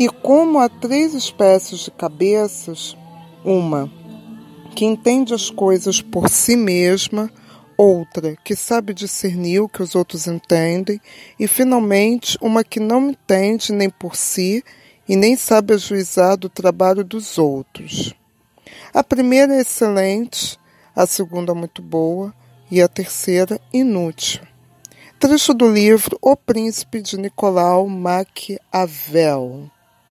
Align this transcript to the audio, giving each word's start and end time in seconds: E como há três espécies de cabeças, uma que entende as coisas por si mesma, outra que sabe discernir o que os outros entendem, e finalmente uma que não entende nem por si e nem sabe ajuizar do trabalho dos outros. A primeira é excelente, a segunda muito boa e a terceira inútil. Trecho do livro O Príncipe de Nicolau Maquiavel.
E 0.00 0.08
como 0.08 0.58
há 0.58 0.66
três 0.66 1.12
espécies 1.12 1.80
de 1.80 1.90
cabeças, 1.90 2.96
uma 3.44 3.92
que 4.74 4.86
entende 4.86 5.34
as 5.34 5.50
coisas 5.50 6.00
por 6.00 6.30
si 6.30 6.56
mesma, 6.56 7.30
outra 7.76 8.34
que 8.42 8.56
sabe 8.56 8.94
discernir 8.94 9.60
o 9.60 9.68
que 9.68 9.82
os 9.82 9.94
outros 9.94 10.26
entendem, 10.26 10.98
e 11.38 11.46
finalmente 11.46 12.38
uma 12.40 12.64
que 12.64 12.80
não 12.80 13.10
entende 13.10 13.74
nem 13.74 13.90
por 13.90 14.16
si 14.16 14.64
e 15.06 15.14
nem 15.16 15.36
sabe 15.36 15.74
ajuizar 15.74 16.38
do 16.38 16.48
trabalho 16.48 17.04
dos 17.04 17.36
outros. 17.36 18.14
A 18.94 19.04
primeira 19.04 19.54
é 19.54 19.60
excelente, 19.60 20.58
a 20.96 21.06
segunda 21.06 21.54
muito 21.54 21.82
boa 21.82 22.32
e 22.70 22.80
a 22.80 22.88
terceira 22.88 23.60
inútil. 23.70 24.40
Trecho 25.18 25.52
do 25.52 25.70
livro 25.70 26.16
O 26.22 26.34
Príncipe 26.34 27.02
de 27.02 27.18
Nicolau 27.18 27.86
Maquiavel. 27.86 29.70